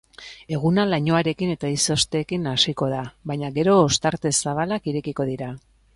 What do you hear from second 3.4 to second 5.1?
gero ostarte zabalak